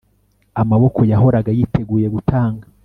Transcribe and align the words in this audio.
Amaboko 0.61 0.99
yahoraga 1.11 1.51
yiteguye 1.57 2.07
gutanga 2.15 2.65